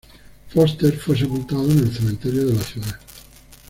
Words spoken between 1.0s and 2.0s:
sepultado en el